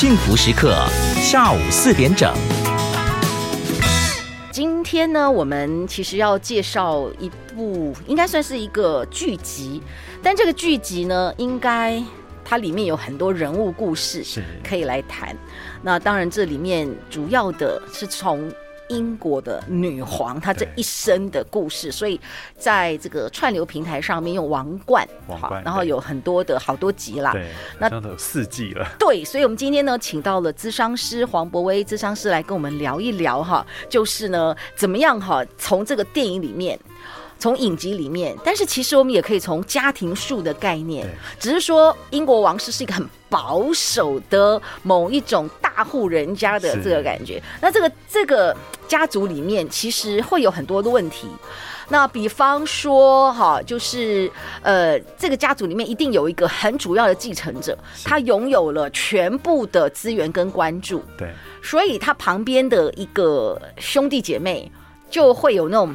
[0.00, 0.74] 幸福时刻，
[1.16, 2.34] 下午四点整。
[4.50, 9.82] 今天呢，我们其实要介绍一部，应该算是一个剧集，
[10.22, 12.02] 但这个剧集呢，应该
[12.42, 14.24] 它里面有很多人物故事
[14.64, 15.36] 可以来谈。
[15.82, 18.50] 那当然，这里面主要的是从。
[18.90, 22.20] 英国的女皇，她这一生的故事，所以
[22.58, 27.32] 在这个串流平台上面用王冠，王冠，然后有很多的好多集啦。
[27.32, 27.48] 对，
[27.78, 28.86] 那四季了。
[28.98, 36.78] 对，所以我们今天呢，请到了咨商师黄博威咨商师来跟我们聊一聊哈，就是呢，怎么样哈，从这个电影里面。
[37.40, 41.08] 从影集里面，但是其实我们也可以从家庭树的概念，
[41.38, 47.42] 只是说英国王室是一个很保守的某一种大户人家的这个感觉。
[47.62, 48.54] 那这个这个
[48.86, 51.28] 家族里面其实会有很多的问题。
[51.88, 54.30] 那比方说哈，就是
[54.62, 61.02] 呃，这个家族里面一定有一个很主要的继承者，他拥有了全部的资源跟关注。
[61.16, 64.70] 对，所以他旁边的一个兄弟姐妹
[65.08, 65.94] 就会有那种。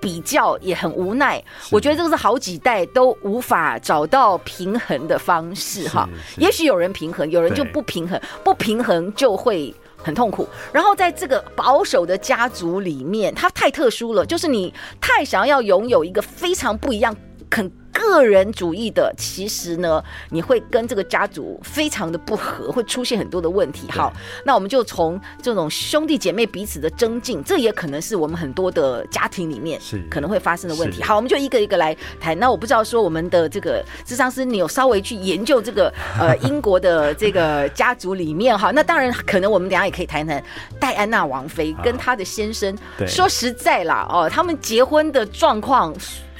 [0.00, 6.08] 比较也很无奈，我觉得这个是好几代都无法找到平衡的方式哈。
[6.38, 10.48] 也许有人平衡，有人就不平衡，不平衡就会很痛苦。
[10.72, 17.14] 然后在这个保守的家族里面，它太特殊了，就是你太想要拥有一个非常不一样，
[17.50, 17.70] 肯。
[17.92, 23.90] 个人主义的，其实呢，你会跟这个家族非常的不合，会出现很多的问题。
[23.90, 24.12] 好，
[24.44, 31.02] 那我们就从这种兄弟姐妹彼此的增进，这也可能是我们很多的家庭里面是可能会发生的问题。
[31.02, 32.38] 好，我们就一个一个来谈。
[32.38, 38.70] 那我不知道说我们的这个智商师，你有稍微去研究这个呃英国的这个家族里面哈？
[38.70, 40.42] 那当然，可能我们等下也可以谈谈
[40.78, 42.76] 戴安娜王妃跟她的先生。
[43.06, 45.94] 说实在啦，哦，他们结婚的状况。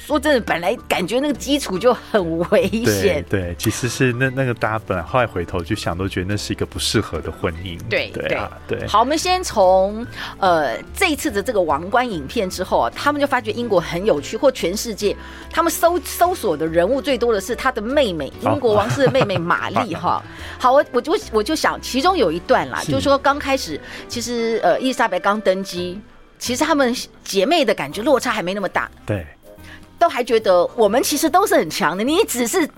[0.07, 3.23] 说真的，本来感觉那个基础就很危险。
[3.29, 7.79] 对，对，其实是那那个大家本来后来回头去想，都觉得那是一个不适合的婚姻。
[7.89, 8.87] 对对啊，对。
[8.87, 10.05] 好，我们先从
[10.39, 15.15] 呃这一次的这个王冠影片之后啊，他们就发觉英国很有趣，或全世界
[15.51, 20.23] 他们搜搜索的人物最多的是他的妹妹， 英国王室的妹妹玛丽哈。
[20.59, 23.79] 好，我我就我就想，其中有一段啦，是就是说刚开始
[24.09, 26.01] 其实呃伊丽莎白刚登基，
[26.39, 28.91] 其实他们姐妹的感觉落差还没那么大。
[29.05, 29.27] 对。
[30.01, 32.69] 都还觉得我们其实都是很强的，你只是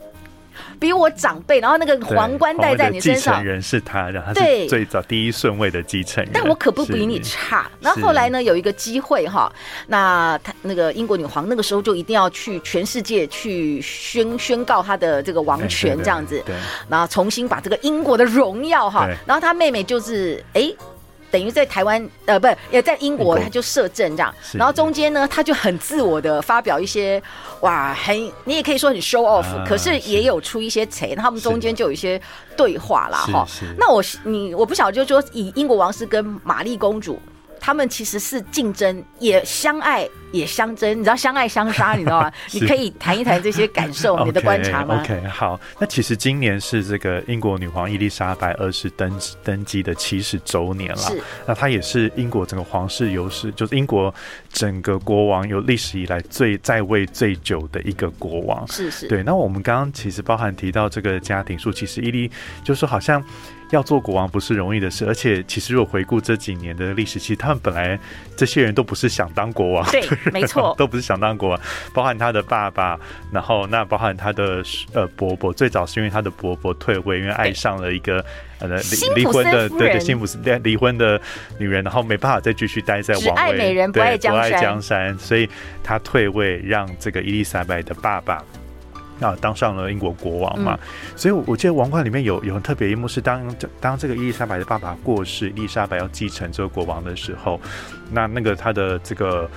[0.79, 7.71] 比我长辈，然后那个皇冠戴在你身上，继承人是他，然后他是最早第一顺位的继承人，但我可不比你差。
[7.81, 9.51] 然后后来呢，有一个机会哈，
[9.87, 20.75] 那他那个英国女皇那个时候就一定要去全世界去宣宣告她的这个王权这样子，对，对，对，然后重新把这个英国的荣耀哈，然后她妹妹就是哎。
[21.33, 24.33] 欸等于在台湾，呃，不是也在英国，他就摄政这样。
[24.53, 27.21] 然后中间呢，他就很自我的发表一些，
[27.63, 31.15] 哇，很你也可以说很 show off，啊，可是也有出一些贼。
[31.17, 32.21] 他们中间就有一些
[32.55, 33.49] 对话啦，哈。
[33.79, 37.19] 那我你我不晓得，就是说以英国王室跟玛丽公主，
[37.65, 40.09] 他们其实是竞争，也相爱。
[40.33, 42.33] 也相争，你知道相爱相杀，你知道吗？
[42.53, 45.61] 你可以谈一谈这些感受， 你的观察吗 okay,？OK，好。
[45.79, 50.97] 那其实今年是这个英国女皇伊丽莎白二世登登基的七十周年了。
[50.97, 51.23] 是。
[51.45, 54.15] 那她也是英国整个皇室有史，就是英国
[54.51, 58.67] 整个国王有历史以来最在位最久的一个国王。
[58.69, 59.07] 是是。
[59.09, 59.23] 对。
[59.23, 62.31] 那我们刚刚其实包含提到这个家庭树，其实伊丽
[62.65, 63.23] 就是说好像
[63.73, 67.99] 要做国王不是容易的事，而且其实如果回顾这几年的历史，其实他们本来
[68.37, 69.91] 这些人都不是想当国王。
[69.91, 70.03] 对。
[70.31, 71.61] 没错， 都不是想当国王，
[71.95, 73.01] 包含他的爸爸，
[73.33, 74.63] 然后那包含他的
[74.93, 78.23] 呃伯伯，最早是因为他的伯伯退位，因为爱上了一个
[78.59, 81.21] 呃离离婚的对对辛普森离婚的
[81.59, 85.49] 女人，然后没办法再继续待在王位，只爱美人不爱江山，不爱江山，所以
[85.83, 88.45] 他退位，让这个伊丽莎白的爸爸
[89.23, 90.79] 啊当上了英国国王嘛。
[90.83, 97.61] 嗯、所以我记得王冠里面有有很特别一幕是当当这个伊丽莎白的爸爸过世，伊丽莎白要继承这个国王的时候，
[98.11, 99.49] 那那个他的这个。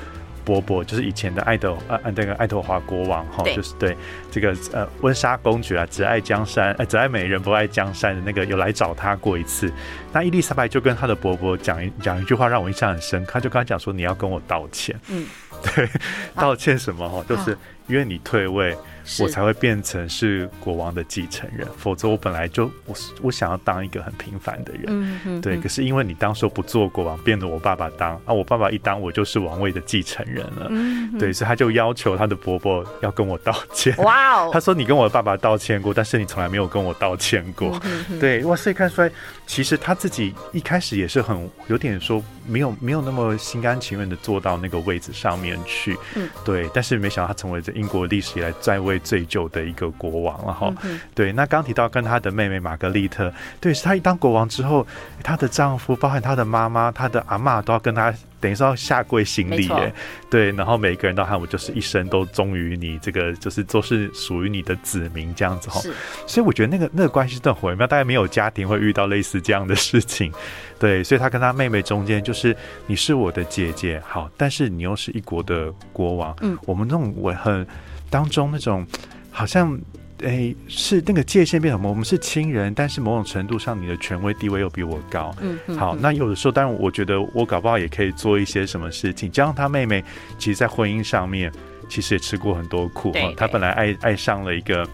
[0.46, 3.98] 伯伯就是以前的爱德呃呃那个爱德华国王哈，就是对
[4.30, 9.74] 这个呃温莎公爵啊，只爱江山呃只爱美人不爱江山的那个有来找他过一次，
[10.14, 15.26] 那伊丽莎白就跟他的伯伯讲一讲一句话让我印象很深，他就跟他讲说，你要跟我道歉，嗯，
[15.74, 15.90] 对，
[16.36, 17.58] 道歉什么哈，就是
[17.88, 18.78] 因为你退位。
[19.20, 25.58] 我才会变成是国王的继承人，否则我本来就我我想要当一个很平凡的人，对。
[25.58, 33.96] 可是因为你当时不做国王，变得我爸爸当啊，我爸爸一当，我就是王位的继承人了，嗯，对，所以他就要求他的伯伯要跟我道歉。
[33.98, 37.80] 哇哦， 他说你跟我的爸爸道歉过，但是你从来没有跟我道歉过，
[38.20, 39.12] 对，哇，所以看出来
[39.46, 46.68] 其实他自己一开始也是很有点说没有没有那么心甘情愿的坐到那个位置上面去，嗯，对。
[46.74, 48.95] 但是没想到他成为这英国历史以来在位。
[48.96, 50.74] 位最久的一个国王了哈。
[50.84, 54.86] 嗯、对，那刚提到跟他的妹妹玛格丽特，对，是他一当国王之后，
[55.22, 58.14] 她的丈夫，包含她的妈妈、她的阿妈，都要跟他。
[58.42, 59.92] 等于说要下跪行礼耶，
[60.30, 65.82] 对，然后每个人都喊我，就是一生都忠于你，这个就是都是属于你的子民这样子哈。
[66.28, 70.32] 所以我觉得那个那个关系真的很微妙，大概没有家庭会遇到类似这样的事情。
[70.78, 72.56] 对，所以他跟他妹妹中间就是
[72.86, 76.36] 你是我的姐姐，好，但是你又是一国的国王。
[76.42, 77.66] 嗯，我们那种我很
[78.10, 78.86] 当中那种
[79.32, 79.80] 好像。
[80.24, 81.90] 哎、欸，是那个界限变什么？
[81.90, 85.36] 我们是亲人，但是某种程度上，你的权威地位又比我高。
[85.42, 89.30] 嗯，嗯好，那有的时候，当然，我觉得我搞不好也可以做一些什么事情。
[89.30, 90.02] 加上他妹妹，
[90.40, 91.52] 其实，在婚姻上面，
[91.90, 93.12] 其实也吃过很多苦。
[93.12, 94.88] 哈，他本来爱爱上了一个，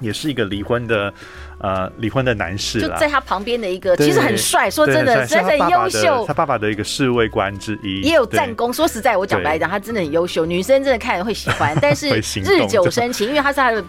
[0.00, 1.12] 也是一个离婚的，
[1.60, 2.80] 呃，离婚的男士。
[2.80, 6.24] 就在他旁边的一个，其实很帅，说真的，真的很优秀。
[6.26, 8.72] 他爸爸的一个侍卫官之一，也有战功。
[8.72, 11.76] 说实在，我讲白讲，他真的很优秀，女生真的看了会喜欢。
[11.82, 13.84] 但是日久生情，因为他是他的。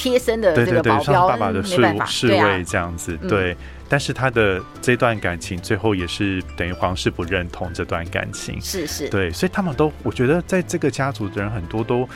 [0.00, 1.74] 贴身的这个保镖，爸爸的侍
[2.06, 3.56] 侍卫这样子，对。
[3.88, 9.28] 但是他的这段感情最后也是等于皇室不认同这段感情，是是，对。
[9.32, 12.08] 所以他们都，我觉得在这个家族的人很多都，啊、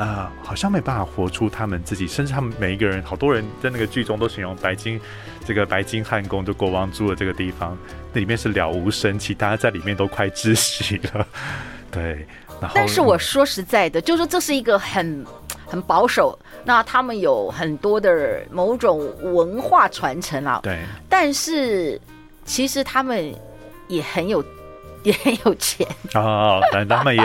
[0.00, 4.98] 呃，好像没办法活出他们自己，甚至他们每一个人，好多人在那个剧中都形容白金
[5.44, 7.76] 这个白金汉宫，就国王住的这个地方，
[8.14, 11.26] 那里面是了无生气，大家在里面都快窒息了，
[11.92, 12.26] 对。
[12.62, 15.22] 然后但是我说实在的，就是说这是一个很
[15.66, 20.60] 很保守，那他们有很多的某种文化传承啊。
[20.62, 20.78] 对。
[21.10, 22.00] 但是
[22.46, 23.34] 其实他们
[23.86, 24.42] 也很有，
[25.02, 26.60] 也很有钱 哦。
[26.72, 27.22] 但他们也，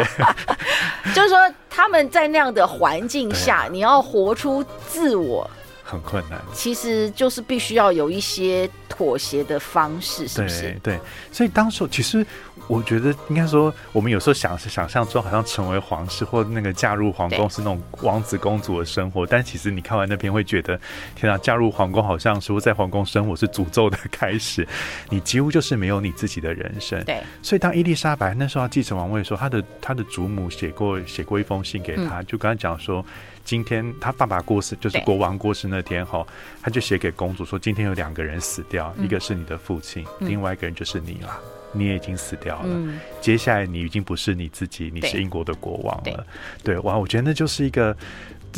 [1.13, 1.37] 就是说
[1.69, 5.49] 他们在那样的环境下，你要活出自我
[5.85, 6.41] 很困难。
[6.53, 10.61] 其实就是必须要有一些妥协的方式，是不是？
[10.83, 10.99] 对，对。
[11.31, 12.25] 所以当时其实。
[12.67, 20.79] 我觉得应该说，我们有时候想是想象中好像成为皇室或那个嫁入皇宫是那种王子公主的生活，但其实你看完那篇会觉得，
[21.15, 24.67] 天啊，嫁入皇宫好像说在皇宫生活是诅咒的开始，
[25.11, 27.03] 你几乎就是没有你自己的人生。
[27.03, 33.05] 对，所以当伊丽莎白那时候要继承王位的时候，她的她的祖母写过写过一封信给她，就跟她讲说，
[33.45, 36.25] 今天他爸爸过世，就是国王过世那天哈，
[36.61, 41.39] 他就写给公主说，今天有两个人死掉，一个是你的父亲，另外一个人就是你了。
[41.77, 46.25] 你也已经死掉了，嗯，接下来你已经不是你自己，你是英国的国王了。
[46.63, 47.95] 对，哇，我觉得那就是一个。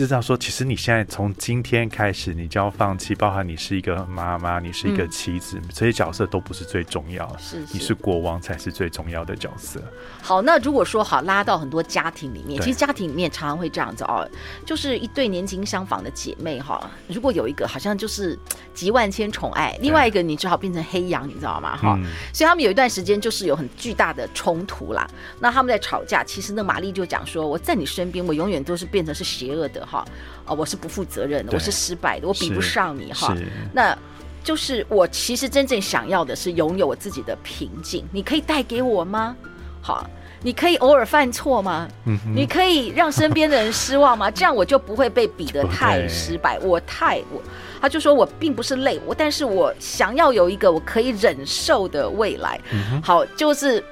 [0.06, 9.82] 知道说，其实你现在从今天开始，你就要放弃，包含你是一个妈妈，你是一个妻子，嗯，这些角色都不是最重要，是，是你是国王才是最重要的角色。
[10.22, 14.30] 好，那如果说好拉到很多家庭里面，其实家庭里面常常会这样子哦，
[14.66, 18.38] 就是一对年轻相仿的姐妹哈，如果有一个好像就是
[18.74, 21.76] 集万千宠爱，另外一个你只好变成黑羊，你知道吗？
[21.76, 25.10] 哈，嗯，所以他们有一段时间就是有很巨大的冲突啦。
[25.40, 29.87] 那他们在吵架，其实那玛丽就讲说，我在你身边，我永远都是变成是邪恶的。
[29.89, 30.06] 哈，
[30.45, 33.34] 啊，我是不负责任的，我是失败的，我比不上你哈。
[33.74, 33.98] 那
[34.44, 38.06] 就是我其实真正想要的是拥有我自己的平静。
[38.12, 39.36] 你可以带给我吗？
[39.81, 40.10] 好，
[40.42, 41.88] 你可以偶尔犯错吗？
[42.06, 44.30] 嗯，你可以让身边的人失望吗？
[44.30, 46.60] 这样我就不会被比得太失败。
[46.60, 47.42] 我太我，
[47.81, 52.60] 他就说我并不是累我，但是我想要有一个我可以忍受的未来。
[52.72, 53.83] 嗯，好，就是。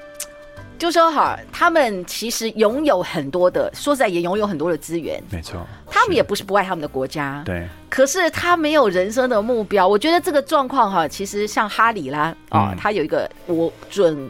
[0.78, 5.66] 就说哈，他们其实拥有很多的，说实在也拥有很多的资源，没错。
[5.90, 7.68] 他们也不是不爱他们的国家，对。
[7.90, 9.88] 可是他没有人生的目标。
[9.88, 14.30] 我觉得这个状况哈，其实像哈里啦啊、嗯，他有一个我准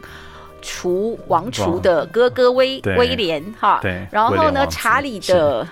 [0.62, 4.06] 厨王储的哥哥威威廉哈，对。
[4.12, 5.66] 然后呢，查理的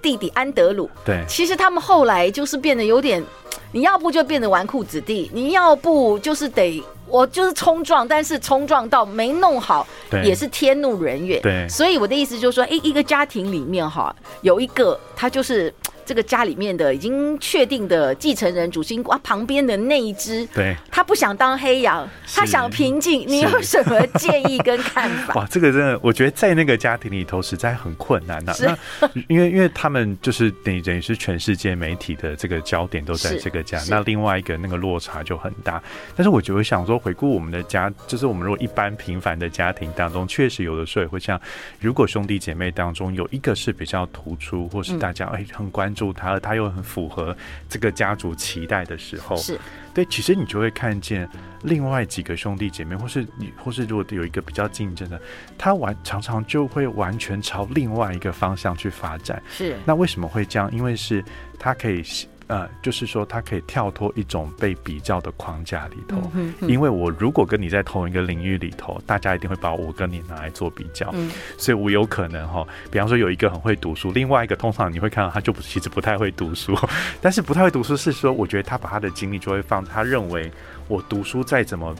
[0.00, 1.22] 弟弟安德鲁，对。
[1.28, 3.22] 其实他们后来就是变得有点，
[3.70, 6.82] 你要不就变得纨绔子弟，你要不就是得。
[7.10, 9.86] 我就是冲撞，但是冲撞到没弄好，
[10.24, 11.40] 也是天怒人怨。
[11.42, 15.72] 对，所以我的意思就是说，哎，一个家庭里面哈，有一个他就是。
[16.10, 23.24] 这个家里面的已经确定的继承人主心骨啊，旁边的那一只，对，他不想当黑羊，他想平静。
[23.28, 25.34] 你有什么建议跟看法？
[25.38, 28.76] 哇，这个真的，我觉得在那个家庭里头实在很困难呐、啊。
[29.00, 35.80] 那因为因为他们就是等于等于是全世界媒体的这个焦点都在这个家，那另外一个那个落差就很大。
[36.16, 41.40] 但是我觉得想说，回顾我们的家，就是我们如果一般平凡的家庭当中，确实有的时候也会像，
[41.78, 45.99] 如果兄弟姐妹当中有一个是比较突出，或是大家哎很关注。
[46.00, 47.36] 住他，他又很符合
[47.68, 49.60] 这个家族期待的时候，是
[49.92, 50.02] 对。
[50.06, 51.28] 其实你就会看见
[51.64, 55.20] 另外几个兄弟姐妹，或是你，或是如果有一个比较竞争的，
[55.58, 59.42] 他完常常就会完全朝另外一个方向去发展。
[59.50, 59.76] 是。
[59.84, 60.72] 那为什么会这样？
[60.72, 61.22] 因为是
[61.58, 62.02] 他可以
[62.50, 71.30] 呃，就是说他可以跳脱一种被比较的框架里头，嗯哼哼因为我如果跟你在同一个领域里头，大家一定会把我跟你拿来做比较，嗯。
[71.56, 76.76] 所以我有可能哈，比方说有一个很会读书，另外一个通常你会看到他就不其实不太会读书，
[77.22, 80.50] 但是不太会读书是说，我觉得他把他的精力就会放，他认为
[80.88, 81.94] 我读书再怎么。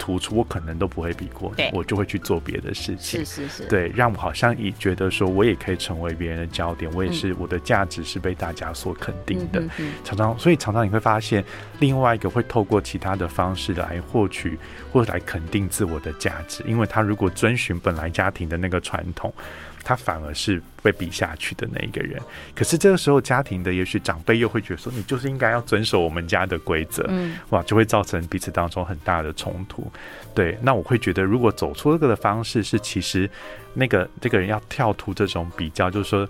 [0.00, 3.22] 突出我可能都不会比过你，我就会去做别的事情。
[3.22, 9.62] 是是是，对，让我好像也觉得说我也可以成为别人的焦点，我也是我的价值是被大家所肯定的。
[10.02, 11.44] 常常，所以常常你会发现，
[11.78, 14.58] 另外一个会透过其他的方式来获取
[14.90, 19.32] 或者来肯定自我的价值，因为他如果遵循本来家庭的那个传统。
[19.82, 22.20] 他反而是被比下去的那一个人，
[22.54, 29.90] 可是这个时候家庭的也许长辈又会觉得说，你就是应该要遵守我们家的规则，嗯，哇，就会造成彼此当中很大的冲突。
[30.34, 33.28] 对，那我会觉得，如果走出这个的方式是，其实
[33.74, 36.28] 那个这个人要跳出这种比较，就是说。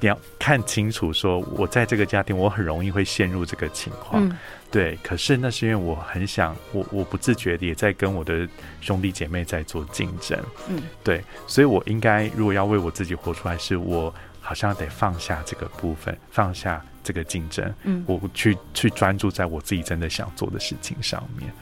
[0.00, 4.36] 你要看清楚，说我在这个家庭，我很容易会陷入这个情况，嗯，
[4.70, 4.96] 对。
[5.02, 8.48] 可是那是因为我很想，我我不自觉的也在跟我的
[8.80, 10.38] 兄弟姐妹在做竞争，
[10.68, 11.22] 嗯，对。
[11.46, 21.52] 所以我应该如果要为我自己活出来，是我好像得放下这个部分，放下这个竞争，嗯，我去去专注在我自己真的想做的事情上面，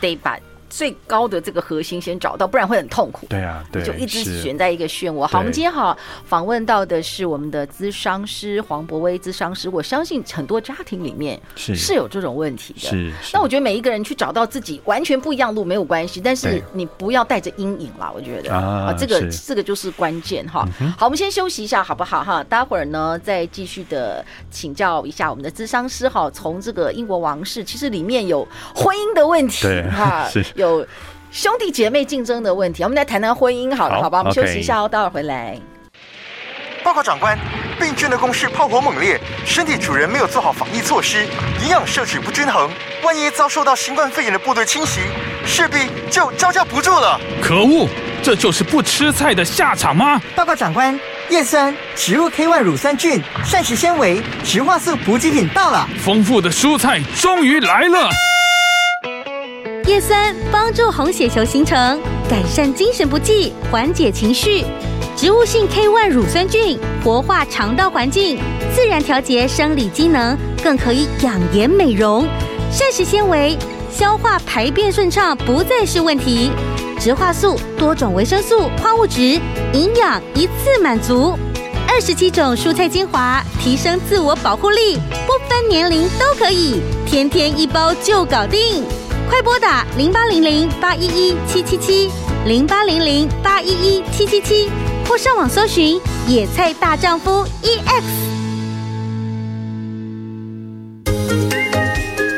[0.00, 0.38] 对吧？
[0.68, 3.26] 最高的这个核心先找到，不然会很痛苦。
[3.28, 5.26] 对啊，对，就一直悬在一个漩涡。
[5.26, 9.68] 好，我们今天好访问到的是我们的咨商师黄博威咨商师。
[9.68, 12.80] 我相信很多家庭里面是是有这种问题的。
[12.80, 18.12] 是，那我觉得每一个人去找到自己完全不一样路没有关系，但是你不要带着阴影啦。
[18.14, 20.66] 我觉得啊，这个这个就是关键哈。
[20.98, 22.42] 好，我们先休息一下好不好哈？
[22.44, 26.30] 待会儿呢再继续的请教一下我们的咨商师哈。
[26.30, 30.86] 从这个英国王室，其实里面有婚姻的问题哈， 有
[31.30, 34.18] 兄弟姐妹竞争的问题，我们来谈谈婚姻好了，好，吧？
[34.18, 35.56] 我们休息一下哦，待会儿回来。
[36.82, 37.36] 报告长官，
[37.80, 41.26] 病菌的攻势炮火猛烈，身体主人没有做好防疫措施，
[41.62, 42.70] 营养摄取不均衡，
[43.02, 45.00] 万一遭受到新冠肺炎的部队侵袭，
[45.44, 47.20] 势必就招架不住了。
[47.42, 47.88] 可恶，
[48.22, 50.22] 这就是不吃菜的下场吗？
[50.36, 50.98] 报告长官，
[51.28, 58.08] 叶酸、植物 K1 乳酸菌、膳食纤维、植化素补给品到了，丰富的蔬菜终于来了。
[59.86, 64.64] 叶酸帮助红血球形成，改善精神不济，缓解情绪；
[65.16, 68.36] 植物性 K1 乳酸菌活化肠道环境，
[68.74, 72.26] 自然调节生理机能，更可以养颜美容。
[72.68, 73.56] 膳食纤维
[73.88, 76.50] 消化排便顺畅不再是问题，
[76.98, 79.40] 植化素多种维生素、矿物质，
[79.72, 81.38] 营养一次满足。
[81.88, 88.84] 二十七种蔬菜精华，提升自我保护力，不分年龄都可以，天天一包就搞定。
[89.28, 92.10] 快拨打零八零零八一一七七七
[92.46, 94.70] 零八零零八一一七七七，
[95.06, 98.02] 或上网搜寻“野菜大丈夫 EX”。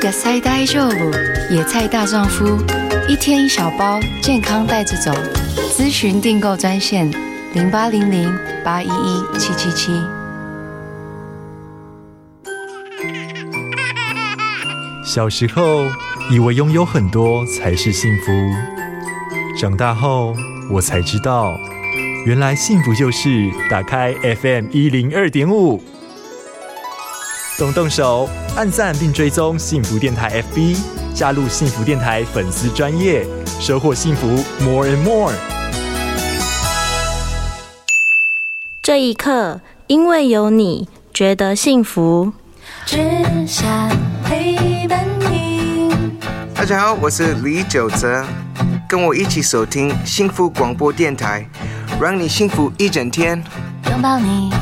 [0.02, 0.96] 野菜大丈夫，
[1.50, 2.56] 野菜大丈夫，
[3.06, 5.12] 一天一小包，健康带着走。
[5.76, 7.10] 咨询订购专线
[7.52, 9.92] 零八零零八一一七七七。
[15.04, 15.84] 小时候。
[16.30, 18.32] 以为拥有很多才是幸福，
[19.58, 20.34] 长大后
[20.70, 21.58] 我才知道，
[22.26, 25.82] 原来幸福就是打开 FM 一零二点五，
[27.58, 30.76] 动动手按赞并追踪幸福电台 FB，
[31.14, 33.24] 加入幸福电台粉丝专业，
[33.58, 34.26] 收获幸福
[34.62, 35.32] More and More。
[38.82, 42.34] 这一刻，因为有你，觉得幸福。
[42.84, 42.98] 只
[43.46, 43.66] 想
[44.24, 45.06] 陪伴
[46.58, 48.24] 大家好，我是李玖哲，
[48.88, 51.46] 跟我一起收听幸福广播电台，
[52.00, 53.40] 让你幸福一整天。
[53.88, 54.52] 拥抱你，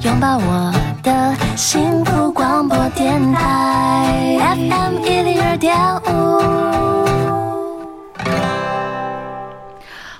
[0.00, 0.74] 拥抱我
[1.04, 5.72] 的幸福广播电台，FM 一零二点
[6.06, 7.25] 五。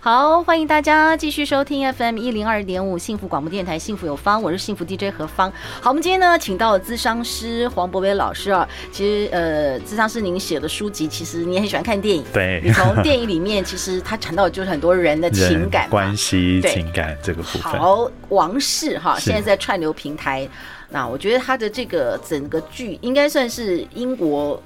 [0.07, 5.53] 好，欢迎大家继续收听 FM 一零二点五幸福广播电台，幸福有方，我是幸福 DJ 何芳。
[5.81, 8.69] 好，我们今天呢，请到了咨商师黄博伟老师啊。
[8.93, 12.23] 其实，呃，咨商师您写的书籍，其实你也很喜欢看电影。
[12.33, 17.63] 对，你从电影里面，其实他谈到的就是很多人的情感关系、情感这个部分。
[17.63, 20.49] 好，王室哈，现在在串流平台。
[20.89, 24.63] 那我觉得他的这个整个剧，应该算是英国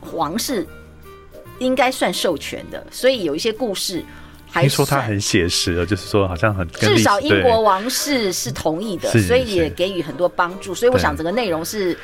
[0.00, 0.66] 皇室
[1.60, 4.02] 应该算授权的，所以有一些故事。
[4.60, 10.74] 听说他很写实，就是说好像很至少英国王室是同意的，所以也给予很多帮助。
[10.74, 11.96] 所以我想整个内容是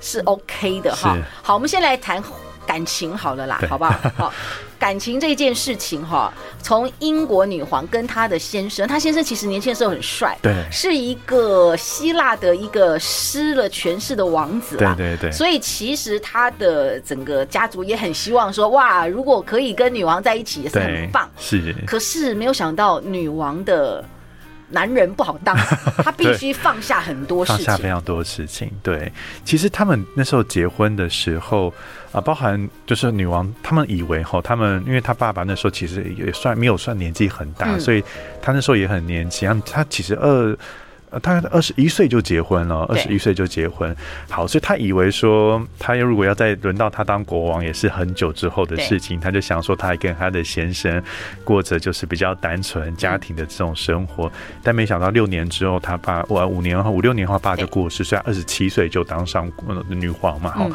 [0.00, 1.16] 是 OK 的哈。
[1.42, 2.22] 好，我们先来谈
[2.66, 3.94] 感情好了啦，好不好？
[4.16, 4.32] 好，
[4.78, 21.28] 感情这件事情哈，从英国女皇跟她的先生，她先生其实年轻的时候很帅，对是一个希腊的一个失了权势的王子啦，对对对所以其实他的整个家族也很希望说，哇，如果可以跟女王在一起，也是很棒。
[21.38, 24.04] 是，可是没有想到女王的。
[24.72, 25.56] 男人不好当，
[26.04, 28.70] 他必须放下很多事情，放下非常多事情。
[28.84, 29.12] 对，
[29.44, 31.74] 其实他们那时候结婚的时候
[32.12, 38.02] 啊、呃，包含就是女王，他们以为哈，他们因为他爸爸那时候其实也算没有算年纪很大，嗯、所以
[38.42, 39.62] 他那时候也很年轻。
[39.66, 40.56] 他其实二。
[41.10, 43.94] 呃，他二十一岁就结婚了，二十一岁就结婚。
[44.28, 49.18] 好，所以他以为说，他如果要再轮到他当国王，也是很久之后的事情。
[49.18, 51.02] 他就想说，他还跟他的先生
[51.42, 54.30] 过着就是比较单纯家庭的这种生活。
[54.62, 58.04] 但没想到六年之后，他爸，我五年后五六年后，爸就过世。
[58.04, 59.50] 虽然二十七岁就当上
[59.88, 60.68] 女皇嘛，哈，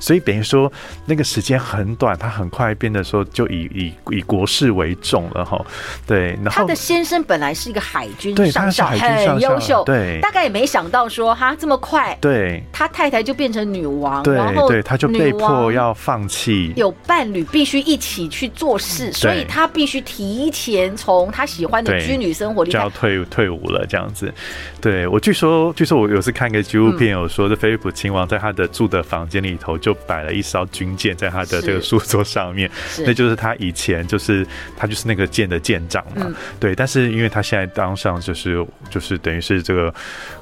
[0.00, 0.72] 所以等于说
[1.04, 5.62] 那个时间很短，他很快变得说就以以以国事为重了，哈。
[6.06, 9.81] 对，然后他的先生本来是一个海军上校，对，他是海军上校，很优秀。
[9.84, 24.32] 对，大概也没想到说哈这么快，对，他太太就变成女王，对，然后对，他就被迫要放弃，有伴侣必须一起去做事，所以他必须提前从他喜欢的军旅生活里就要退退伍了，这样子。
[24.80, 32.70] 对，我据说，据说我有次看一个纪录片，有说这菲利普亲王在他的住的房间里头就摆了一艘军舰在他的这个书桌上面，
[33.06, 34.46] 那就是他以前就是
[34.76, 36.26] 他就是那个舰的舰长嘛，
[36.58, 36.74] 对。
[36.74, 39.94] 但是因为他现在当上就是就是等于是这个。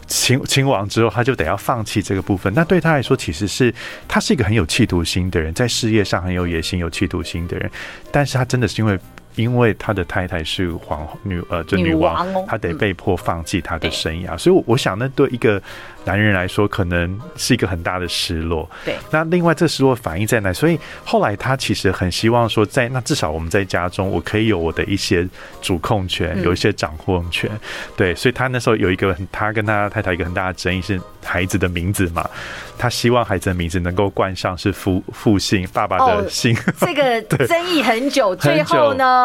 [0.06, 2.52] 亲亲王之后，他就得要放弃这个部分。
[2.52, 3.72] 那对他来说，其实是
[4.08, 7.70] 他是一个很有企图心的人，在事业上很有野心、有企图心的人。
[8.10, 8.98] 但是他真的是因为。
[9.36, 15.62] 因为他的太太是皇女，呃，就女王，女王哦、他得被迫放弃他的生涯，嗯、所以我想，那对一个
[16.04, 18.68] 男人来说，可能是一个很大的失落。
[18.84, 20.52] 对，那另外这失落反映在哪？
[20.52, 25.26] 所以后来他其实很希望说，在那至少我们在家中，我可以有我的一些
[25.62, 27.48] 主控权，有一些掌控权。
[27.52, 27.60] 嗯、
[27.96, 32.28] 对，所以他那时候有一个，他跟他太太一个很大的争议是孩子的名字嘛，
[32.76, 36.56] 他希望孩子的名字能够冠上是父父姓，爸爸的姓。
[36.56, 39.19] 哦、这个 争议很久，最后呢？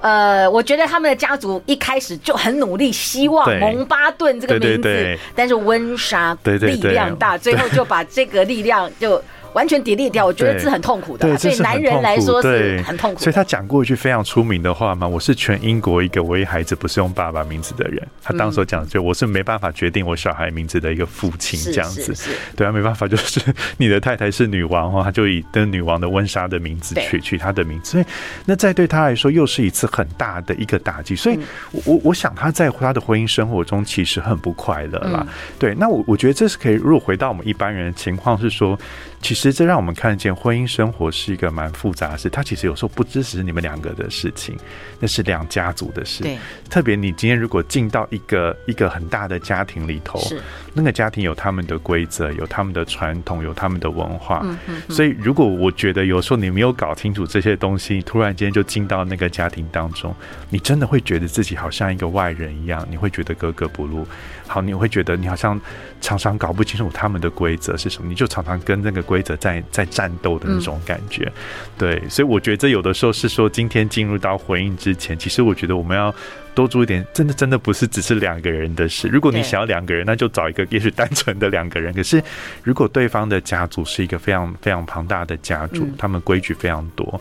[0.00, 9.22] 呃，我觉得他们的家族一开始就很努力，希望蒙巴顿这个名字，对对对，但是温莎力量大，最后就把这个力量就。
[9.52, 13.20] 完全 delete 掉，我觉得是很痛苦的，对男人来说是很痛苦。
[13.20, 22.14] 所以他讲过一句非常出名的话嘛：“我是全英国一个唯一孩子不是用爸爸名字的人。”他当时讲就我是没办法决定我小孩名字的一个父亲这样子。
[22.54, 23.40] 对啊，没办法，就是
[23.76, 27.90] 你的太太是女王哦，他就以跟女王的温莎的名字取取他的名字。
[27.92, 28.04] 所以
[28.44, 31.16] 那在对他来说又是一次很大的一个打击。
[31.16, 31.38] 所以
[31.84, 35.26] 我我想他在他的婚姻生活中其实很不快乐啦。
[35.58, 36.74] 对，那我我觉得这是可以。
[36.74, 38.78] 如果回到我们一般人的情况是说。
[39.20, 42.28] 其实这让我们看见婚姻生活是一个蛮复杂的事。
[42.30, 44.56] 它其实有时候不只是你们两个的事情，
[44.98, 46.22] 那是两家族的事。
[46.22, 50.40] 对，特别你今天如果进到一个一个很大的家庭里头，是
[50.72, 54.44] 那个家庭有他们的规则，有他们的传统，有他们的文化。
[54.88, 60.14] 所以如果我觉得有时候你没有搞清楚这些东西，突然间就进到那个家庭当中，
[60.48, 64.06] 你真的会觉得自己好像一个外人一样，你会觉得格格不入。
[64.50, 65.58] 好，你会觉得你好像
[66.00, 71.30] 常常搞不清楚他们的规则是什么，你就常常跟那个规则在在战斗的那种感觉。
[71.78, 76.12] 对，所以我觉得这有的时候是说，今天进入到婚姻之前，其实我觉得我们要
[76.52, 79.06] 多注意点，真的真的不是只是两个人的事。
[79.06, 81.94] 如果你想要两个人，那就找一个也许单纯的两个人。
[81.94, 82.20] 可是
[82.64, 87.20] 如果对方的家族是一个非常非常庞大的家族，他们规矩非常多。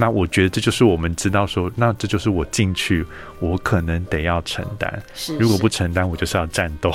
[0.00, 3.06] 那我觉得这就是我们知道说，那这就是我进去，
[3.38, 5.02] 我可能得要承担。
[5.14, 6.90] 是，如果不承担，我就是要战斗。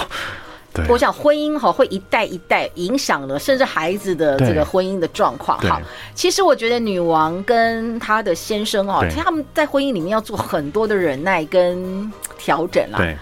[0.73, 5.57] 对，我想婚姻哈会一代一代影响了，甚至孩子的这个婚姻的状况。
[5.59, 5.79] 好，
[6.15, 12.97] 其实我觉得女王跟她的先生哦，其实他们在婚姻里面要做很多的忍耐跟调整啦。
[12.97, 13.15] 对。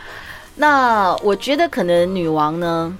[0.55, 2.97] 那我觉得可能女王呢，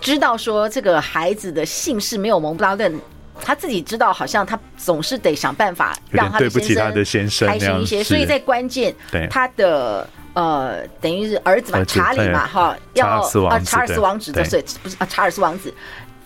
[0.00, 3.00] 知道说这个孩子的姓氏没有蒙布拉顿。
[3.42, 8.94] 他自己知道，好像他总是得想办法让他的先生开心一些，所以在关键，
[9.30, 15.72] 他的呃，等于是儿子嘛，查理嘛，哈，要啊，查尔斯王子的，所以不是啊，查尔斯王子。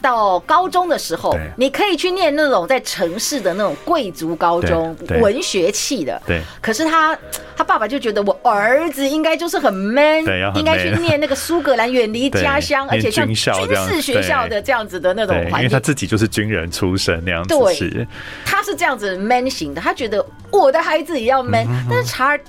[0.00, 6.20] 到高中的时候，你可以去念那种在城市的那种贵族高中，文学系的。
[6.26, 6.40] 对。
[6.60, 7.16] 可是他
[7.56, 15.58] 他爸爸就觉得我儿子应该就是很 man，应该去念那个苏格兰，远离家乡，而且像军事学校的这样子的那种环境。
[15.58, 17.54] 因为他自己就是军人出身那样子。
[17.56, 18.06] 对。
[18.44, 21.66] 他是这样子 man 型的，他觉得我的孩子也要 man。
[21.88, 22.40] 但是查尔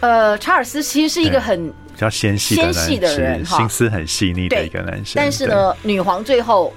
[0.00, 5.14] 呃查尔斯其实是一个很比较纤细纤细的人，心思很细腻的一个男生。
[5.16, 6.72] 但是呢，女皇最后。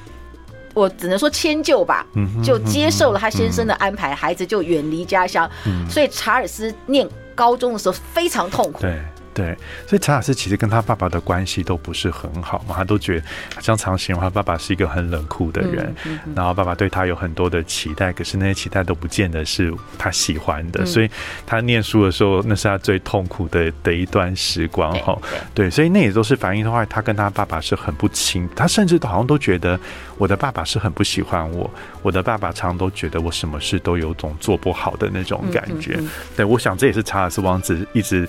[0.73, 2.06] 我只能说迁就吧，
[2.43, 5.49] 就接受了他先生的安排，孩子就远离家乡。
[5.89, 8.82] 所以查尔斯念高中的时候非常痛苦。
[8.82, 8.99] 对。
[9.36, 9.54] 对，
[9.86, 21.10] 所以查尔斯其实跟他爸爸的关系都不是很好嘛，他都觉得好像常形容他爸爸是一个很冷酷的人，嗯嗯嗯、然后爸爸对他有很多的期待，可是那些期待都不见得是他喜欢的，嗯、所以
[21.45, 25.19] 他念书的时候，那是他最痛苦的的一段时光哈。
[25.54, 29.78] 对，所以那也都是反映的话，他跟他爸爸是很不亲，他甚至好像都觉得
[30.17, 31.69] 我的爸爸是很不喜欢我，
[32.02, 36.00] 我的爸爸常常都觉得我什么事都有种做不好的那种感觉。
[36.38, 38.26] 对，我想这也是查尔斯王子一直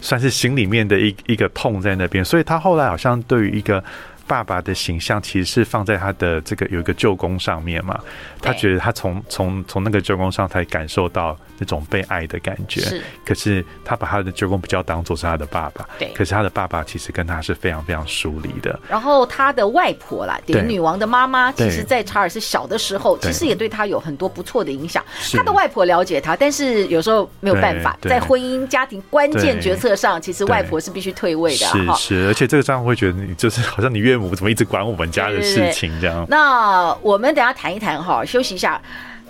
[0.00, 0.30] 算是。
[0.46, 3.82] 心里面的一一个痛在那边，所以他后来好像对于一个
[4.26, 7.98] 爸爸的形象，其实是放在他的这个有一个舅公上面嘛。
[8.40, 11.36] 他觉得他从从从那个舅公上才感受到。
[11.58, 13.02] 那种被爱的感觉，是。
[13.24, 16.06] 可是他把他的舅公比较当做是他的爸爸，对。
[16.08, 18.78] 可是他的爸爸其实跟他是非常非常疏离的。
[18.90, 25.02] 然后他的外婆啦，点女王的妈妈，其实，在查尔斯小的时候，其实也对他有很多不错的影响。
[25.32, 31.66] 他的外婆了解他，但是有时候没有办法，在婚姻家庭关键决策上，其实外婆是必须退位的。
[31.66, 36.26] 是是，而且这个丈夫会觉得你就是好像你岳母怎么一直管我们家的事情这样。
[36.28, 38.80] 那我们等下谈一谈哈，休息一下，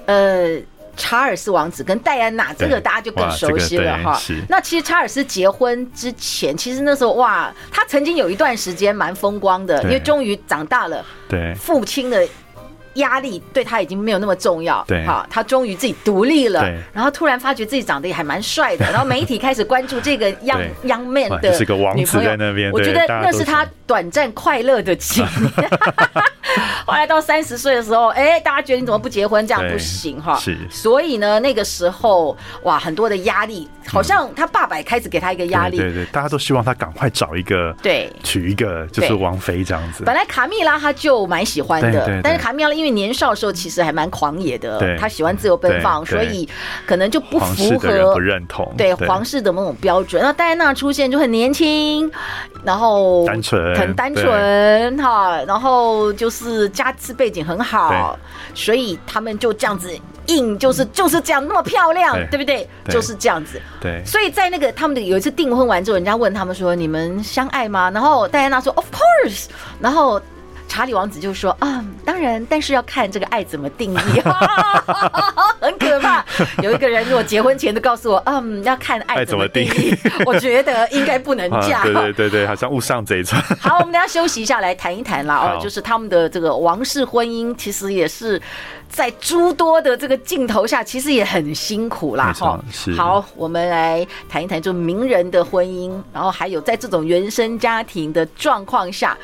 [0.07, 0.59] 呃。
[0.99, 4.19] 查尔斯王子跟戴安娜，这个大家就更熟悉了哈。
[4.49, 12.27] 那其实查尔斯结婚之前，其实那时候哇，他曾经有一段时间蛮风光的，因为终于长大了，对父亲的。
[12.97, 21.57] 压力对他已经没有那么重要，对，好，他终于自己独立了，然后突然发觉自己长得也还蛮帅的， 然后媒体开始关注这个 young young man 的
[21.95, 25.71] 女朋友，我觉得那是他短暂快乐的几年。
[26.87, 29.45] 后来到三十岁的时候，哎，大家觉得你怎么不结婚？
[29.47, 30.57] 这样不行哈，是。
[30.71, 40.05] 所以呢，那个时候哇，很多的压力，好像他爸爸也开始给他一个压力，对对，大家都希望他赶快找一个，对，娶一个就是王妃这样子。
[40.05, 46.49] 本来卡蜜拉他就蛮喜欢的，但是卡蜜拉因为因为年少的时候其实还蛮狂野的，他喜欢自由奔放，所以
[46.87, 50.23] 可能就不符合不认同对皇室的某种标准。
[50.23, 52.11] 那戴安娜出现就很年轻，
[52.65, 58.19] 然后单纯，很单纯哈，然后就是家世背景很好，
[58.55, 59.91] 所以他们就这样子
[60.27, 62.69] 硬，就是就是这样那么漂亮，对不对？
[62.89, 63.61] 就是这样子。
[63.81, 69.47] 对，所以在那个他们的有一次订婚完之后，人家问他们说：“你们相爱吗？”然后戴安娜说：“Of course。”
[69.81, 70.21] 然后。
[70.69, 74.21] 查理王子就说：“啊、嗯，当然，但是要看这个爱怎么定义，
[75.61, 76.25] 很可怕。
[76.63, 81.79] 有一个人如果结婚前都告诉我，嗯，要看爱怎么定义，定义 我觉得应该不能嫁。
[81.79, 83.41] 啊、对对对对，好像误上贼船。
[83.61, 85.57] 好，我们等下休息一下，来谈一谈啦。
[85.57, 88.41] 哦，就是他们的这个王室婚姻，其实也是
[88.89, 92.33] 在诸多的这个镜头下，其实也很辛苦啦。
[92.33, 92.93] 哈，是。
[92.95, 99.17] 好，我们来谈一谈，就名人的婚姻，然后还有在这种原生家庭的状况下。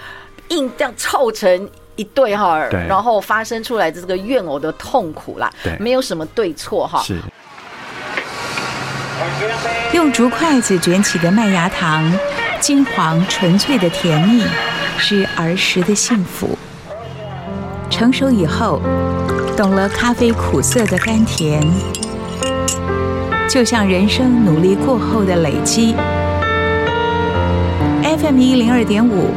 [0.52, 7.02] 硬这样凑成一对哈，然后发生出来的这个怨偶的痛苦啦，对，没有什么对错哈。
[7.02, 7.16] 是。
[9.92, 12.10] 用竹筷子卷起的麦芽糖，
[12.60, 14.44] 金黄纯粹的甜蜜，
[14.98, 16.58] 是儿时的幸福。
[17.88, 18.80] 成熟以后，
[19.56, 21.62] 懂了咖啡苦涩的甘甜，
[23.48, 25.94] 就像人生努力过后的累积。
[28.02, 29.28] FM 一零二点五。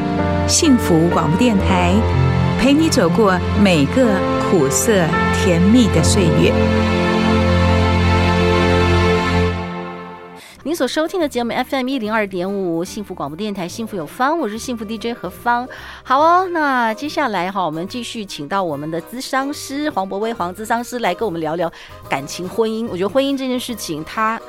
[0.47, 1.91] 幸福广播电台，
[2.59, 4.93] 陪你走过每个苦涩
[5.33, 6.53] 甜蜜的岁月。
[10.61, 15.67] 您所收听的节目 FM 一零二点五，幸福广播电台，幸福有方，我是幸福 DJ 何芳。
[16.03, 21.71] 好哦，那接下来哈，我们继续请到我们的咨商师黄博威黄咨商师来跟我们聊聊
[22.07, 22.87] 感情婚姻。
[22.87, 24.39] 我觉得婚姻这件事情，它。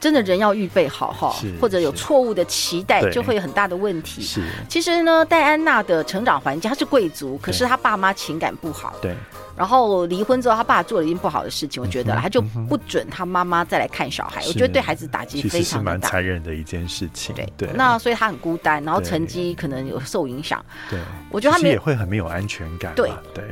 [0.00, 4.22] 真的人要预备好哈，或者有错误的期待，就会有很大的问题。
[4.22, 8.94] 是，其实呢，戴安娜的成长环境，她是贵族，可是她爸妈情感不好。
[9.02, 9.14] 对。
[9.56, 14.40] 然后离婚之后，他爸做了一件不好的事情，我觉得他就不准他妈妈再来看小孩。
[14.46, 17.34] 我觉得对孩子打击非常大，蛮残忍的一件事情。
[17.34, 17.68] 对对。
[17.74, 20.64] 那所以他很孤单，然后成绩可能有受影响。
[20.88, 21.00] 对。
[21.28, 22.94] 我觉得他们也会很没有安全感。
[22.94, 23.42] 对对。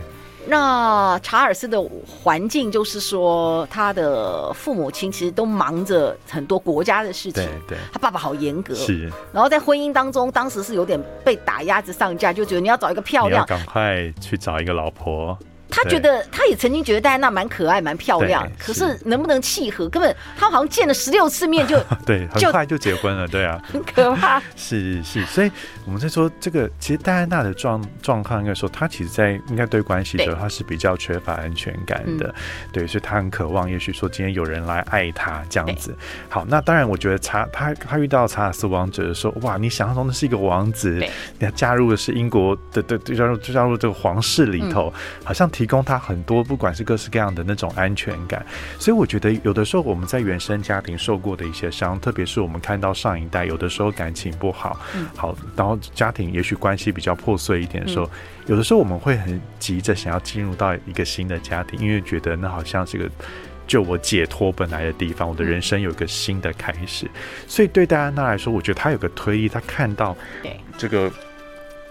[0.48, 7.44] 那查尔斯的环境就是说，他的父母亲其实都忙着很多国家的事情。
[7.44, 8.74] 对对，他爸爸好严格。
[8.74, 9.10] 是。
[9.32, 15.36] 然后在婚姻当中，当时是有点被打鸭子上架，就觉得你要找一个漂亮，赶快去找一个老婆。
[15.76, 24.40] 他觉得他也曾经觉得戴安娜蛮可爱、蛮漂亮，可是能不能契合，根本他好像见了十六次面就 对，很快就结婚了，对啊， 很可怕。
[24.56, 25.52] 是是，所以
[25.84, 32.34] 我们在说这个，其实戴安娜的状状况，应该说她其实，在应该对关系的时候，她是比较缺乏安全感的，
[32.72, 35.94] 对，所以她很渴望，也许说今天有人来爱她这样子。
[36.30, 40.90] 好，那当然，我觉得查他他遇到查尔斯王子的时候，哇，你想象中的是一个王子，
[41.38, 44.90] 你要加入的是英国的对加入就加入这个皇室里头，
[45.22, 48.44] 好像提供他很多不管是各式各样的那种安全感。
[48.78, 54.78] 所以我觉得有的时候我们在原生家庭受过的一些伤，特别是我们看到上一代有的时候感情不好，
[55.16, 58.08] 好，然后家庭也许关系比较破碎一点的时候，
[58.46, 63.10] 有的时候我们会很急着想要进入到一个新的家庭，因为觉得那好像是个。
[63.66, 67.10] 就我解脱本来的地方，我的人生有一个新的开始，
[67.48, 70.16] 所以对戴安娜来说，我觉得她有个推力，她看到
[70.78, 71.10] 这个。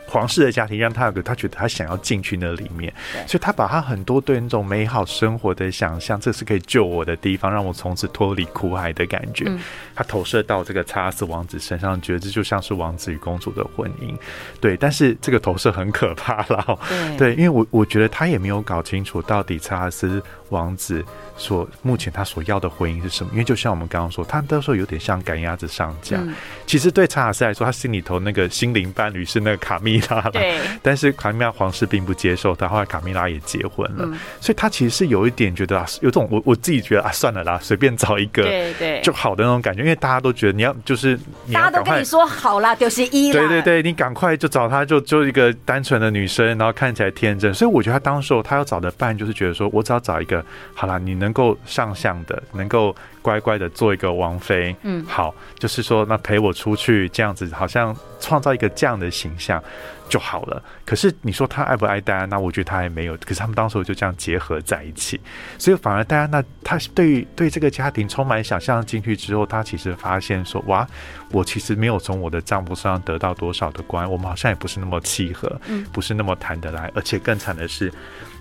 [0.08, 2.94] 皇室的家庭让他有个，他觉得他想要进去那里面，
[3.28, 9.46] 所以他把他很多对那种美好生活的想象，这是可以救我的地方，让我从此脱离苦海的感觉。
[9.48, 9.60] 嗯、
[9.96, 14.16] 他投射到这个查尔斯王子身上，觉得这就像是王子与公主的婚姻。
[14.62, 16.80] 对，但是这个投射很可怕了。
[17.18, 21.04] 对，因为我我觉得他也没有搞清楚到底查尔斯王子
[21.36, 23.32] 所目前他所要的婚姻是什么。
[23.34, 26.18] 因为就像我们刚刚说，他那时候有点像赶鸭子上架。
[26.18, 26.34] 嗯、
[26.66, 30.02] 其实对查尔斯来说，他心里头那个心灵伴侣是那个卡蜜。
[30.32, 52.96] 对，但是卡米拉皇室并不接受他，后来卡米拉也结婚了，嗯、所以他其实是有一点觉得啊，有种我我自己觉得啊，算了啦，随便找一个对对就好的那种感觉，因为大家都觉得你要就是你要大家都跟你说好啦，就是一对对对，你赶快就找他，就就一个单纯的女生，然后看起来天真，所以我觉得他当时候他要找的伴就是觉得说我只要找一个好啦，你能够上相的，能够。
[53.26, 59.60] 乖乖的做一个王妃，嗯，好，就是说，那陪我出去这样子，好像创造一个这样的形象
[60.08, 60.62] 就好了。
[60.86, 62.38] 可是你说他爱不爱戴安娜？
[62.38, 63.18] 我觉得他还没有。
[63.18, 65.20] 可是他们当时就这样结合在一起，
[65.58, 70.88] 所以反而戴安娜他对对这个家庭充满想象进去之后，他其实发现说，哇，
[71.32, 77.92] 我其实没有从我的丈夫身上得到多少的关爱，我们好像也不是那么契合，嗯，不是那么谈得来，而且更惨的是。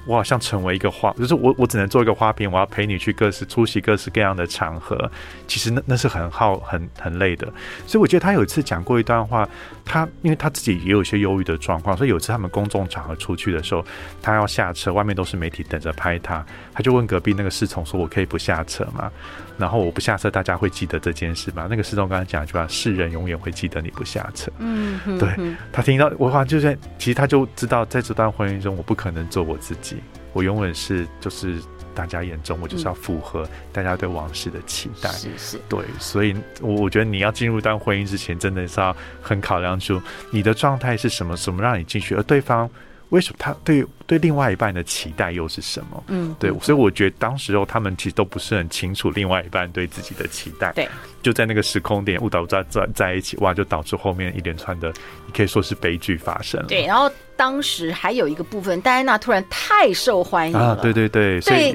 [0.07, 5.11] 我好像成为一个花，就是我我只能做一个花瓶，我要陪你去各式出席各式各样的场合，
[5.47, 7.47] 其实那那是很耗很很累的。
[7.87, 9.49] 所以我觉得他有一次讲过一段话，
[9.85, 13.85] 他因为他自己也有一些忧郁的状况，所以有一次他们公众场合出去的时候，
[14.23, 19.11] 他要下车，外面都是媒体等着拍他，他就问隔壁那个侍从说：“我可以不下车吗？”
[19.57, 21.69] 然后我不下车，大家会记得这件事吗？
[21.71, 25.29] 那个侍从刚才讲一句话：“世人永远会记得你不下车。”嗯，对，
[25.73, 29.94] 他听到我好像就是，其实他就知道，在这段婚姻中，我不可能做我自己，
[30.35, 31.59] 我永远是就是
[31.94, 35.09] 大家眼中，我就是要符合大家对王室的期待。
[35.12, 39.99] 是是，对，所以我我觉得你要进入一段婚姻之前，真的是要很考量出
[40.31, 42.68] 你的状态是什么，什么让你进去，而对方。
[43.14, 46.03] 为什么他对对另外一半的期待又是什么？
[46.09, 50.72] 嗯，对，所以我觉得当时候他们其实都不是很清楚另外一半对自己的期待。
[50.72, 50.88] 对，
[51.22, 54.92] 就在那个时空点误导在在在一起，哇，就导致后面一连串的，
[55.27, 56.66] 你可以说是悲剧发生了。
[56.66, 60.70] 对，然后当时还有一个部分，戴安娜突然太受欢迎了。
[60.70, 61.72] 啊，对对对，所以。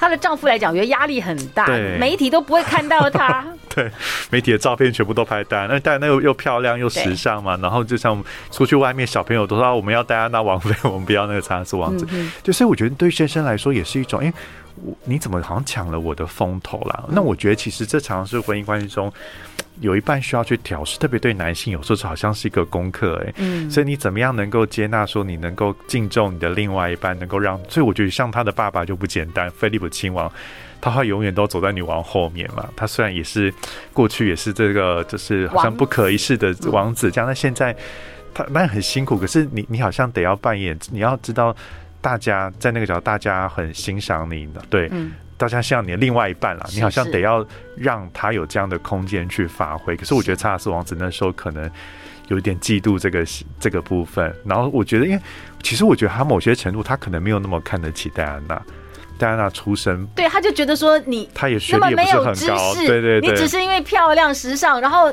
[0.00, 1.66] 她的丈夫来讲，我觉得压力很大，
[1.98, 3.44] 媒体都不会看到她。
[3.68, 3.88] 对，
[4.30, 12.04] 媒体的照片全部都拍戴安娜，那戴安娜又又漂亮又时尚嘛，然后就像出去外面，小朋友都说我们要戴安娜王妃，我们不要那个查尔斯王子。
[12.10, 14.34] 嗯、就所以我觉得对先生来说也是一种，因为
[15.04, 17.08] 你怎么好像抢了我的风头了？
[17.10, 19.12] 那我觉得其实这常常是婚姻关系中。
[19.80, 30.30] 有一半需要去调试，特别对男性，有时候好像是一个功课哎、欸，嗯，所以你怎么样能够接纳说你能够敬重你的另外一半，能够让，所以我觉得像他的爸爸就不简单，菲利普亲王，
[30.82, 33.50] 他会永远都走在女王后面嘛，他虽然也是
[33.94, 37.74] 过去也是这个就是好像不可一世的王子这样，但现在
[38.34, 41.56] 他那很辛苦，可是你你好像得要扮演，你要知道
[42.00, 45.12] 大家在那个角度，大家很欣赏你的，对，嗯。
[45.36, 47.42] 大家像你的另外一半啦，你好像得要
[47.74, 49.96] 让他有这样的空间去发挥。
[49.96, 51.70] 可是我觉得查尔斯王子那时候可能
[52.28, 53.24] 有一点嫉妒这个
[53.58, 54.36] 这个部分。
[54.44, 55.22] 然后我觉得，因为
[55.62, 58.62] 其实我觉得他某些程度他可能没有那么看得起戴安娜。
[59.16, 65.10] 戴安娜出身，对，他就觉得说你他也学历也不是很高，对对对，你只是因为漂亮时尚，然后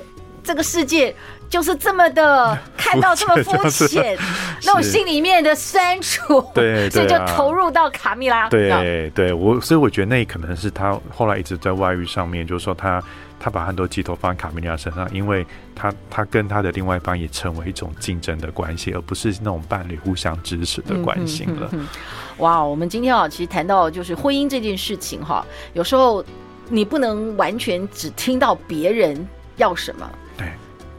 [0.47, 1.13] 这个世界。
[1.49, 4.17] 就是这么的看到这么肤浅，
[4.65, 8.49] 那我心里面的酸楚，对，所以就投入到卡蜜拉。
[8.49, 13.01] 对，对我，所以我觉得那可能是他后来一直在外遇上面，就是说他
[13.39, 21.71] 他把很多寄托放在卡蜜拉身上，因为他他跟他的另外一方也成为一种竞争的关系，而不是那种伴侣互相支持的关系了。
[22.39, 26.21] 哇，我们今天啊，其实谈到就是婚姻这件事情哈，有时候
[26.67, 30.12] 你不能完全只听到别人要什么。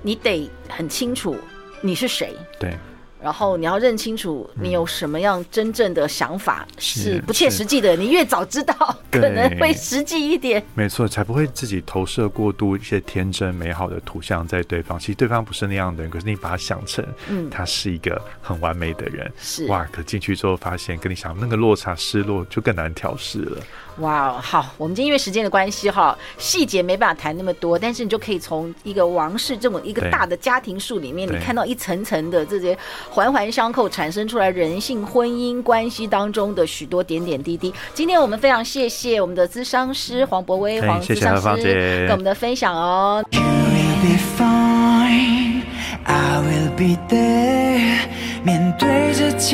[0.03, 0.09] 对。
[0.09, 1.37] 你得很清楚
[1.81, 2.77] 你是谁，对，
[3.21, 7.97] 然后你要认清楚你有什么样真正的想法是不切实际的。
[7.97, 8.75] 你越早知道，
[9.11, 10.65] 可能会实际一点。
[10.75, 14.99] 没错，才不会自己投射过度一些天真美好的图像在对方。
[14.99, 19.31] 其实对方不是那样的人，可是你把他想成，嗯，他是一个很完美的人。
[19.37, 23.63] 是哇，可进去之后发现，跟你想那个落差失落就更难调试了。
[24.01, 32.79] 哇哦，好，我们今天因为时间的关系哈，细节没办法谈那么多，但是你就可以从一个王室这么一个大的家庭树里面，你看到一层层的这些
[33.11, 37.75] 环环相扣，产生出来人性婚姻关系当中的许多点点滴滴。
[37.93, 43.25] 今天我们非常谢谢我们的咨商师黄博威黄咨商师跟我们的分享哦。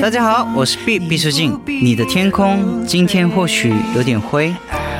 [0.00, 1.58] 大家好，我是毕毕书尽。
[1.66, 4.54] 你的天空今天或许有点灰，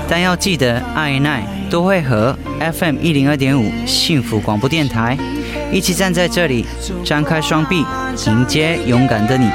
[0.08, 5.16] 但要记得爱与爱都会和 FM 一零二点五幸福广播电台
[5.72, 6.66] 一起站在这里，
[7.04, 7.84] 张开双臂
[8.26, 9.48] 迎接勇敢的你。